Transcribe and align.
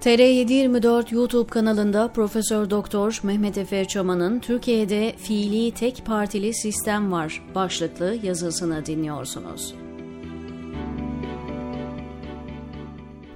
TR724 0.00 1.14
YouTube 1.14 1.50
kanalında 1.50 2.08
Profesör 2.08 2.70
Doktor 2.70 3.20
Mehmet 3.22 3.58
Efe 3.58 3.84
Çaman'ın 3.84 4.40
Türkiye'de 4.40 5.14
fiili 5.18 5.70
tek 5.70 6.06
partili 6.06 6.54
sistem 6.54 7.12
var 7.12 7.42
başlıklı 7.54 8.16
yazısını 8.22 8.86
dinliyorsunuz. 8.86 9.74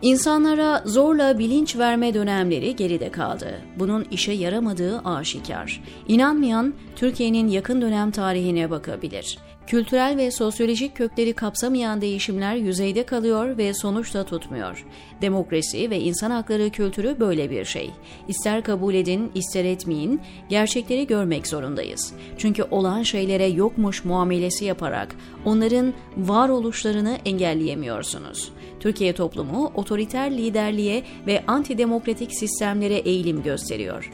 İnsanlara 0.02 0.82
zorla 0.84 1.38
bilinç 1.38 1.76
verme 1.76 2.14
dönemleri 2.14 2.76
geride 2.76 3.10
kaldı. 3.10 3.60
Bunun 3.78 4.06
işe 4.10 4.32
yaramadığı 4.32 4.98
aşikar. 4.98 5.82
İnanmayan 6.08 6.74
Türkiye'nin 6.96 7.48
yakın 7.48 7.82
dönem 7.82 8.10
tarihine 8.10 8.70
bakabilir. 8.70 9.38
Kültürel 9.66 10.16
ve 10.16 10.30
sosyolojik 10.30 10.96
kökleri 10.96 11.32
kapsamayan 11.32 12.00
değişimler 12.00 12.54
yüzeyde 12.54 13.06
kalıyor 13.06 13.58
ve 13.58 13.74
sonuçta 13.74 14.24
tutmuyor. 14.24 14.86
Demokrasi 15.22 15.90
ve 15.90 16.00
insan 16.00 16.30
hakları 16.30 16.70
kültürü 16.70 17.20
böyle 17.20 17.50
bir 17.50 17.64
şey. 17.64 17.90
İster 18.28 18.62
kabul 18.62 18.94
edin, 18.94 19.30
ister 19.34 19.64
etmeyin, 19.64 20.20
gerçekleri 20.48 21.06
görmek 21.06 21.46
zorundayız. 21.46 22.12
Çünkü 22.38 22.62
olan 22.62 23.02
şeylere 23.02 23.46
yokmuş 23.46 24.04
muamelesi 24.04 24.64
yaparak 24.64 25.16
onların 25.44 25.94
varoluşlarını 26.16 27.18
engelleyemiyorsunuz. 27.24 28.52
Türkiye 28.80 29.12
toplumu 29.12 29.72
otoriter 29.74 30.30
liderliğe 30.30 31.02
ve 31.26 31.44
antidemokratik 31.46 32.34
sistemlere 32.34 32.96
eğilim 32.96 33.42
gösteriyor. 33.42 34.12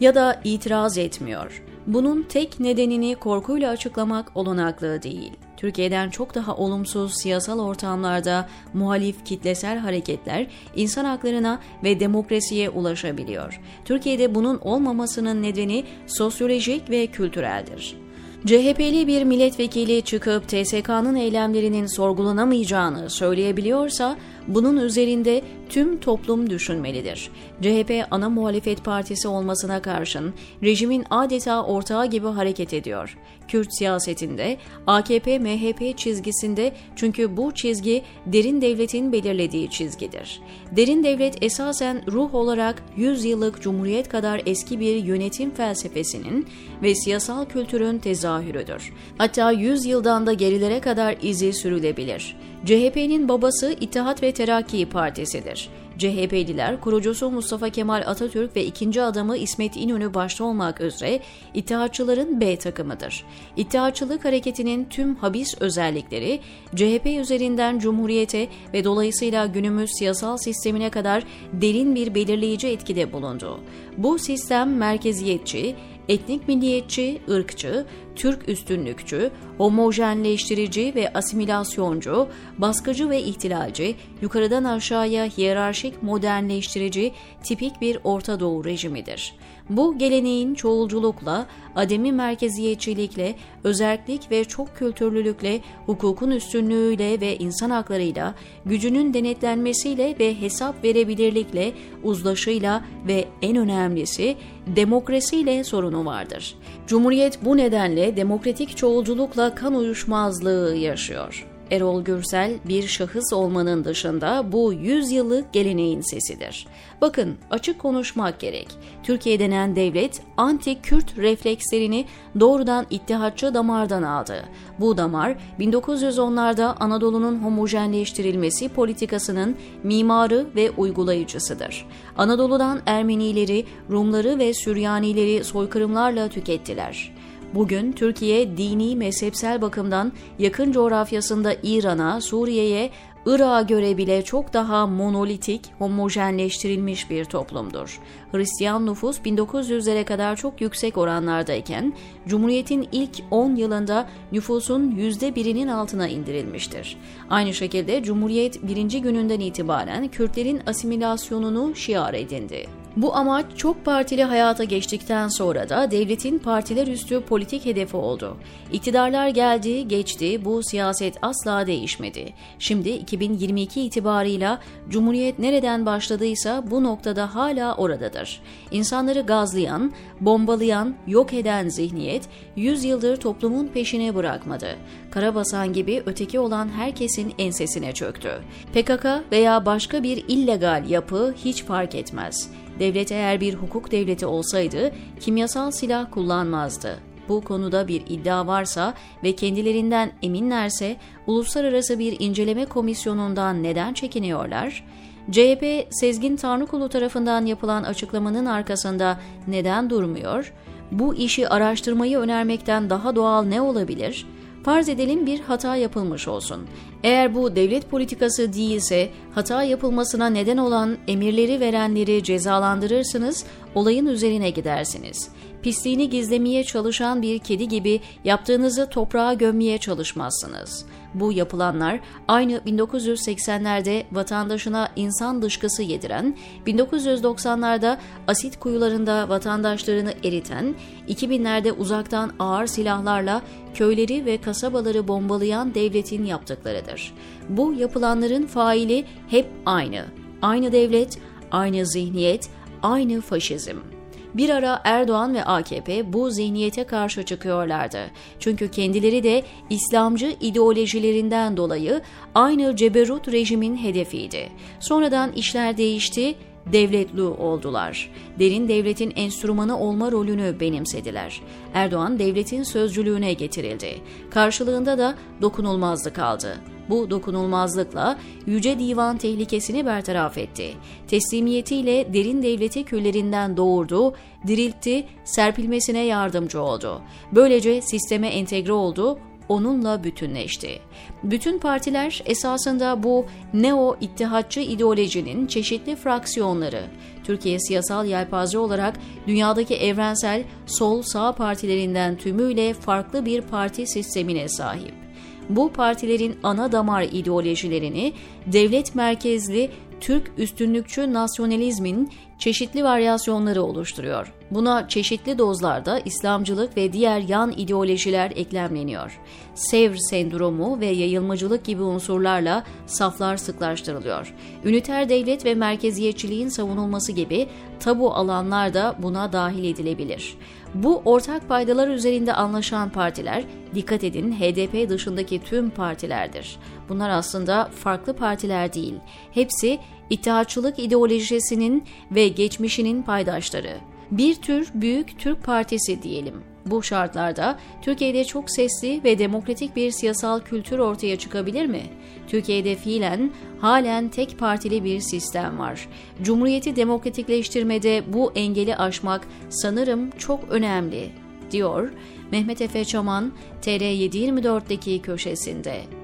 Ya 0.00 0.14
da 0.14 0.40
itiraz 0.44 0.98
etmiyor 0.98 1.62
bunun 1.86 2.22
tek 2.22 2.60
nedenini 2.60 3.14
korkuyla 3.14 3.70
açıklamak 3.70 4.32
olanaklı 4.34 5.02
değil. 5.02 5.32
Türkiye'den 5.56 6.10
çok 6.10 6.34
daha 6.34 6.56
olumsuz 6.56 7.12
siyasal 7.22 7.58
ortamlarda 7.58 8.48
muhalif 8.74 9.24
kitlesel 9.24 9.78
hareketler 9.78 10.46
insan 10.76 11.04
haklarına 11.04 11.60
ve 11.84 12.00
demokrasiye 12.00 12.70
ulaşabiliyor. 12.70 13.60
Türkiye'de 13.84 14.34
bunun 14.34 14.58
olmamasının 14.58 15.42
nedeni 15.42 15.84
sosyolojik 16.06 16.90
ve 16.90 17.06
kültüreldir. 17.06 18.03
CHP'li 18.46 19.06
bir 19.06 19.24
milletvekili 19.24 20.02
çıkıp 20.02 20.48
TSK'nın 20.48 21.14
eylemlerinin 21.14 21.86
sorgulanamayacağını 21.86 23.10
söyleyebiliyorsa 23.10 24.16
bunun 24.48 24.76
üzerinde 24.76 25.42
tüm 25.68 26.00
toplum 26.00 26.50
düşünmelidir. 26.50 27.30
CHP 27.62 28.06
ana 28.10 28.30
muhalefet 28.30 28.84
partisi 28.84 29.28
olmasına 29.28 29.82
karşın 29.82 30.34
rejimin 30.62 31.04
adeta 31.10 31.64
ortağı 31.64 32.06
gibi 32.06 32.26
hareket 32.26 32.72
ediyor. 32.72 33.18
Kürt 33.48 33.68
siyasetinde, 33.78 34.56
AKP-MHP 34.86 35.96
çizgisinde 35.96 36.72
çünkü 36.96 37.36
bu 37.36 37.54
çizgi 37.54 38.02
derin 38.26 38.60
devletin 38.60 39.12
belirlediği 39.12 39.70
çizgidir. 39.70 40.40
Derin 40.70 41.04
devlet 41.04 41.42
esasen 41.42 42.02
ruh 42.12 42.34
olarak 42.34 42.82
100 42.96 43.24
yıllık 43.24 43.62
cumhuriyet 43.62 44.08
kadar 44.08 44.42
eski 44.46 44.80
bir 44.80 45.04
yönetim 45.04 45.54
felsefesinin 45.54 46.46
ve 46.82 46.94
siyasal 46.94 47.44
kültürün 47.44 47.98
tezahürüdür. 47.98 48.92
Hatta 49.18 49.50
100 49.52 49.86
yıldan 49.86 50.26
da 50.26 50.32
gerilere 50.32 50.80
kadar 50.80 51.16
izi 51.22 51.52
sürülebilir. 51.52 52.36
CHP'nin 52.64 53.28
babası 53.28 53.76
İttihat 53.80 54.22
ve 54.22 54.32
Terakki 54.32 54.88
Partisi'dir. 54.88 55.70
CHP'liler 55.98 56.80
kurucusu 56.80 57.30
Mustafa 57.30 57.68
Kemal 57.68 58.02
Atatürk 58.06 58.56
ve 58.56 58.64
ikinci 58.64 59.02
adamı 59.02 59.36
İsmet 59.36 59.76
İnönü 59.76 60.14
başta 60.14 60.44
olmak 60.44 60.80
üzere 60.80 61.20
İttihatçıların 61.54 62.40
B 62.40 62.56
takımıdır. 62.56 63.24
İttihatçılık 63.56 64.24
hareketinin 64.24 64.84
tüm 64.84 65.14
habis 65.14 65.54
özellikleri 65.60 66.40
CHP 66.74 67.06
üzerinden 67.06 67.78
Cumhuriyete 67.78 68.48
ve 68.72 68.84
dolayısıyla 68.84 69.46
günümüz 69.46 69.90
siyasal 69.98 70.36
sistemine 70.36 70.90
kadar 70.90 71.24
derin 71.52 71.94
bir 71.94 72.14
belirleyici 72.14 72.68
etkide 72.68 73.12
bulundu. 73.12 73.60
Bu 73.96 74.18
sistem 74.18 74.76
merkeziyetçi, 74.76 75.76
etnik 76.08 76.48
milliyetçi, 76.48 77.20
ırkçı, 77.30 77.86
Türk 78.16 78.48
üstünlükçü, 78.48 79.30
homojenleştirici 79.58 80.92
ve 80.94 81.12
asimilasyoncu, 81.12 82.28
baskıcı 82.58 83.10
ve 83.10 83.22
ihtilalci, 83.22 83.96
yukarıdan 84.22 84.64
aşağıya 84.64 85.24
hiyerarşik 85.24 86.02
modernleştirici 86.02 87.12
tipik 87.42 87.80
bir 87.80 87.98
Orta 88.04 88.40
Doğu 88.40 88.64
rejimidir. 88.64 89.34
Bu 89.70 89.98
geleneğin 89.98 90.54
çoğulculukla, 90.54 91.46
ademi 91.76 92.12
merkeziyetçilikle, 92.12 93.34
özellik 93.64 94.30
ve 94.30 94.44
çok 94.44 94.76
kültürlülükle, 94.76 95.60
hukukun 95.86 96.30
üstünlüğüyle 96.30 97.20
ve 97.20 97.36
insan 97.36 97.70
haklarıyla, 97.70 98.34
gücünün 98.66 99.14
denetlenmesiyle 99.14 100.16
ve 100.20 100.40
hesap 100.40 100.84
verebilirlikle, 100.84 101.72
uzlaşıyla 102.02 102.84
ve 103.08 103.24
en 103.42 103.56
önemlisi 103.56 104.36
demokrasiyle 104.66 105.64
sorunu 105.64 106.04
vardır. 106.04 106.54
Cumhuriyet 106.86 107.44
bu 107.44 107.56
nedenle 107.56 108.03
demokratik 108.16 108.76
çoğulculukla 108.76 109.54
kan 109.54 109.74
uyuşmazlığı 109.74 110.74
yaşıyor. 110.76 111.46
Erol 111.70 112.02
Gürsel 112.02 112.52
bir 112.68 112.86
şahıs 112.86 113.32
olmanın 113.32 113.84
dışında 113.84 114.52
bu 114.52 114.72
100 114.72 115.10
yıllık 115.10 115.52
geleneğin 115.52 116.00
sesidir. 116.00 116.66
Bakın 117.00 117.36
açık 117.50 117.78
konuşmak 117.78 118.40
gerek. 118.40 118.68
Türkiye 119.02 119.38
denen 119.38 119.76
devlet 119.76 120.22
anti-Kürt 120.36 121.16
reflekslerini 121.16 122.06
doğrudan 122.40 122.86
ittihatçı 122.90 123.54
damardan 123.54 124.02
aldı. 124.02 124.44
Bu 124.80 124.96
damar 124.96 125.36
1910'larda 125.60 126.76
Anadolu'nun 126.80 127.38
homojenleştirilmesi 127.38 128.68
politikasının 128.68 129.56
mimarı 129.82 130.46
ve 130.56 130.70
uygulayıcısıdır. 130.70 131.86
Anadolu'dan 132.18 132.80
Ermenileri, 132.86 133.66
Rumları 133.90 134.38
ve 134.38 134.54
Süryanileri 134.54 135.44
soykırımlarla 135.44 136.28
tükettiler. 136.28 137.14
Bugün 137.54 137.92
Türkiye 137.92 138.56
dini 138.56 138.96
mezhepsel 138.96 139.62
bakımdan 139.62 140.12
yakın 140.38 140.72
coğrafyasında 140.72 141.54
İran'a, 141.62 142.20
Suriye'ye, 142.20 142.90
Irak'a 143.26 143.62
göre 143.62 143.96
bile 143.96 144.22
çok 144.22 144.52
daha 144.52 144.86
monolitik, 144.86 145.60
homojenleştirilmiş 145.78 147.10
bir 147.10 147.24
toplumdur. 147.24 148.00
Hristiyan 148.32 148.86
nüfus 148.86 149.18
1900'lere 149.18 150.04
kadar 150.04 150.36
çok 150.36 150.60
yüksek 150.60 150.98
oranlardayken, 150.98 151.94
Cumhuriyet'in 152.26 152.88
ilk 152.92 153.22
10 153.30 153.56
yılında 153.56 154.08
nüfusun 154.32 154.90
%1'inin 154.90 155.68
altına 155.68 156.08
indirilmiştir. 156.08 156.96
Aynı 157.30 157.54
şekilde 157.54 158.02
Cumhuriyet 158.02 158.62
birinci 158.62 159.02
gününden 159.02 159.40
itibaren 159.40 160.08
Kürtlerin 160.08 160.60
asimilasyonunu 160.66 161.74
şiar 161.74 162.14
edindi. 162.14 162.83
Bu 162.96 163.16
amaç 163.16 163.46
çok 163.56 163.84
partili 163.84 164.24
hayata 164.24 164.64
geçtikten 164.64 165.28
sonra 165.28 165.68
da 165.68 165.90
devletin 165.90 166.38
partiler 166.38 166.86
üstü 166.86 167.20
politik 167.20 167.64
hedefi 167.64 167.96
oldu. 167.96 168.36
İktidarlar 168.72 169.28
geldi, 169.28 169.88
geçti, 169.88 170.44
bu 170.44 170.62
siyaset 170.62 171.18
asla 171.22 171.66
değişmedi. 171.66 172.32
Şimdi 172.58 172.88
2022 172.88 173.80
itibarıyla 173.80 174.60
Cumhuriyet 174.88 175.38
nereden 175.38 175.86
başladıysa 175.86 176.70
bu 176.70 176.84
noktada 176.84 177.34
hala 177.34 177.74
oradadır. 177.74 178.40
İnsanları 178.70 179.20
gazlayan, 179.20 179.92
bombalayan, 180.20 180.94
yok 181.06 181.32
eden 181.32 181.68
zihniyet 181.68 182.28
100 182.56 182.84
yıldır 182.84 183.16
toplumun 183.16 183.66
peşine 183.66 184.14
bırakmadı. 184.14 184.68
Karabasan 185.10 185.72
gibi 185.72 186.02
öteki 186.06 186.38
olan 186.38 186.68
herkesin 186.68 187.34
ensesine 187.38 187.92
çöktü. 187.92 188.30
PKK 188.72 189.06
veya 189.32 189.66
başka 189.66 190.02
bir 190.02 190.24
illegal 190.28 190.84
yapı 190.88 191.34
hiç 191.44 191.64
fark 191.64 191.94
etmez. 191.94 192.50
Devlet 192.78 193.12
eğer 193.12 193.40
bir 193.40 193.54
hukuk 193.54 193.90
devleti 193.90 194.26
olsaydı 194.26 194.92
kimyasal 195.20 195.70
silah 195.70 196.10
kullanmazdı. 196.10 196.98
Bu 197.28 197.40
konuda 197.40 197.88
bir 197.88 198.02
iddia 198.08 198.46
varsa 198.46 198.94
ve 199.24 199.36
kendilerinden 199.36 200.12
eminlerse 200.22 200.96
uluslararası 201.26 201.98
bir 201.98 202.16
inceleme 202.18 202.64
komisyonundan 202.64 203.62
neden 203.62 203.94
çekiniyorlar? 203.94 204.84
CHP 205.30 205.86
Sezgin 205.90 206.36
Tanrıkulu 206.36 206.88
tarafından 206.88 207.46
yapılan 207.46 207.82
açıklamanın 207.82 208.46
arkasında 208.46 209.20
neden 209.46 209.90
durmuyor? 209.90 210.52
Bu 210.92 211.14
işi 211.14 211.48
araştırmayı 211.48 212.18
önermekten 212.18 212.90
daha 212.90 213.16
doğal 213.16 213.42
ne 213.42 213.60
olabilir? 213.60 214.26
Farz 214.64 214.88
edelim 214.88 215.26
bir 215.26 215.40
hata 215.40 215.76
yapılmış 215.76 216.28
olsun. 216.28 216.66
Eğer 217.02 217.34
bu 217.34 217.56
devlet 217.56 217.90
politikası 217.90 218.52
değilse 218.52 219.10
hata 219.34 219.62
yapılmasına 219.62 220.26
neden 220.26 220.56
olan 220.56 220.96
emirleri 221.08 221.60
verenleri 221.60 222.22
cezalandırırsınız, 222.22 223.44
olayın 223.74 224.06
üzerine 224.06 224.50
gidersiniz 224.50 225.30
pisliğini 225.64 226.10
gizlemeye 226.10 226.64
çalışan 226.64 227.22
bir 227.22 227.38
kedi 227.38 227.68
gibi 227.68 228.00
yaptığınızı 228.24 228.90
toprağa 228.90 229.34
gömmeye 229.34 229.78
çalışmazsınız. 229.78 230.86
Bu 231.14 231.32
yapılanlar 231.32 232.00
aynı 232.28 232.52
1980'lerde 232.52 234.04
vatandaşına 234.12 234.88
insan 234.96 235.42
dışkısı 235.42 235.82
yediren, 235.82 236.36
1990'larda 236.66 237.96
asit 238.28 238.60
kuyularında 238.60 239.28
vatandaşlarını 239.28 240.14
eriten, 240.24 240.74
2000'lerde 241.08 241.72
uzaktan 241.72 242.32
ağır 242.38 242.66
silahlarla 242.66 243.42
köyleri 243.74 244.26
ve 244.26 244.40
kasabaları 244.40 245.08
bombalayan 245.08 245.74
devletin 245.74 246.24
yaptıklarıdır. 246.24 247.14
Bu 247.48 247.72
yapılanların 247.72 248.46
faili 248.46 249.04
hep 249.28 249.46
aynı. 249.66 250.04
Aynı 250.42 250.72
devlet, 250.72 251.18
aynı 251.50 251.86
zihniyet, 251.86 252.48
aynı 252.82 253.20
faşizm. 253.20 253.93
Bir 254.34 254.50
ara 254.50 254.80
Erdoğan 254.84 255.34
ve 255.34 255.44
AKP 255.44 256.12
bu 256.12 256.30
zihniyete 256.30 256.84
karşı 256.84 257.22
çıkıyorlardı. 257.22 257.98
Çünkü 258.38 258.70
kendileri 258.70 259.22
de 259.22 259.42
İslamcı 259.70 260.36
ideolojilerinden 260.40 261.56
dolayı 261.56 262.02
aynı 262.34 262.76
ceberut 262.76 263.28
rejimin 263.28 263.76
hedefiydi. 263.76 264.48
Sonradan 264.80 265.32
işler 265.32 265.76
değişti, 265.76 266.34
devletli 266.72 267.22
oldular. 267.22 268.10
Derin 268.38 268.68
devletin 268.68 269.12
enstrümanı 269.16 269.78
olma 269.78 270.12
rolünü 270.12 270.60
benimsediler. 270.60 271.40
Erdoğan 271.74 272.18
devletin 272.18 272.62
sözcülüğüne 272.62 273.32
getirildi. 273.32 274.00
Karşılığında 274.30 274.98
da 274.98 275.14
dokunulmazlık 275.42 276.18
aldı. 276.18 276.73
Bu 276.90 277.10
dokunulmazlıkla 277.10 278.18
Yüce 278.46 278.78
Divan 278.78 279.18
tehlikesini 279.18 279.86
bertaraf 279.86 280.38
etti. 280.38 280.74
Teslimiyetiyle 281.08 282.14
derin 282.14 282.42
devleti 282.42 282.84
küllerinden 282.84 283.56
doğurdu, 283.56 284.14
diriltti, 284.46 285.06
serpilmesine 285.24 286.04
yardımcı 286.04 286.62
oldu. 286.62 287.00
Böylece 287.32 287.80
sisteme 287.80 288.28
entegre 288.28 288.72
oldu, 288.72 289.18
onunla 289.48 290.04
bütünleşti. 290.04 290.78
Bütün 291.22 291.58
partiler 291.58 292.22
esasında 292.26 293.02
bu 293.02 293.26
neo-ittihatçı 293.54 294.60
ideolojinin 294.60 295.46
çeşitli 295.46 295.96
fraksiyonları. 295.96 296.82
Türkiye 297.24 297.58
siyasal 297.60 298.06
yelpaze 298.06 298.58
olarak 298.58 298.94
dünyadaki 299.26 299.74
evrensel 299.74 300.44
sol-sağ 300.66 301.32
partilerinden 301.32 302.16
tümüyle 302.16 302.74
farklı 302.74 303.26
bir 303.26 303.40
parti 303.40 303.86
sistemine 303.86 304.48
sahip 304.48 305.03
bu 305.48 305.72
partilerin 305.72 306.36
ana 306.42 306.72
damar 306.72 307.02
ideolojilerini 307.02 308.12
devlet 308.46 308.94
merkezli 308.94 309.70
Türk 310.00 310.30
üstünlükçü 310.38 311.12
nasyonalizmin 311.12 312.10
çeşitli 312.38 312.84
varyasyonları 312.84 313.62
oluşturuyor. 313.62 314.32
Buna 314.50 314.88
çeşitli 314.88 315.38
dozlarda 315.38 315.98
İslamcılık 315.98 316.76
ve 316.76 316.92
diğer 316.92 317.20
yan 317.20 317.52
ideolojiler 317.56 318.32
eklemleniyor. 318.36 319.20
Sevr 319.54 319.96
sendromu 319.96 320.80
ve 320.80 320.86
yayılmacılık 320.86 321.64
gibi 321.64 321.82
unsurlarla 321.82 322.64
saflar 322.86 323.36
sıklaştırılıyor. 323.36 324.34
Üniter 324.64 325.08
devlet 325.08 325.44
ve 325.44 325.54
merkeziyetçiliğin 325.54 326.48
savunulması 326.48 327.12
gibi 327.12 327.48
tabu 327.80 328.14
alanlar 328.14 328.74
da 328.74 328.96
buna 328.98 329.32
dahil 329.32 329.64
edilebilir. 329.64 330.36
Bu 330.74 331.02
ortak 331.04 331.48
paydalar 331.48 331.88
üzerinde 331.88 332.32
anlaşan 332.32 332.90
partiler, 332.90 333.44
dikkat 333.74 334.04
edin 334.04 334.32
HDP 334.32 334.88
dışındaki 334.88 335.42
tüm 335.42 335.70
partilerdir. 335.70 336.56
Bunlar 336.88 337.10
aslında 337.10 337.70
farklı 337.74 338.16
partiler 338.16 338.72
değil. 338.72 338.94
Hepsi 339.32 339.78
İttihatçılık 340.10 340.78
ideolojisinin 340.78 341.84
ve 342.10 342.28
geçmişinin 342.28 343.02
paydaşları. 343.02 343.76
Bir 344.10 344.34
tür 344.34 344.68
büyük 344.74 345.18
Türk 345.18 345.44
partisi 345.44 346.02
diyelim. 346.02 346.34
Bu 346.66 346.82
şartlarda 346.82 347.58
Türkiye'de 347.82 348.24
çok 348.24 348.50
sesli 348.50 349.04
ve 349.04 349.18
demokratik 349.18 349.76
bir 349.76 349.90
siyasal 349.90 350.40
kültür 350.40 350.78
ortaya 350.78 351.18
çıkabilir 351.18 351.66
mi? 351.66 351.82
Türkiye'de 352.28 352.74
fiilen 352.74 353.30
halen 353.60 354.08
tek 354.08 354.38
partili 354.38 354.84
bir 354.84 355.00
sistem 355.00 355.58
var. 355.58 355.88
Cumhuriyeti 356.22 356.76
demokratikleştirmede 356.76 358.02
bu 358.12 358.32
engeli 358.34 358.76
aşmak 358.76 359.28
sanırım 359.48 360.10
çok 360.10 360.40
önemli, 360.50 361.10
diyor 361.50 361.92
Mehmet 362.32 362.60
Efe 362.60 362.84
Çaman 362.84 363.32
TR724'deki 363.62 365.02
köşesinde. 365.02 366.03